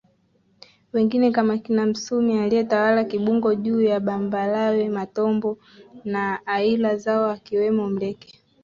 [0.93, 5.57] wengine kama kina Msumi aliyetawala Kibungo Juu Bambalawe matombo
[6.05, 8.41] na aila zao akiwemo Mleke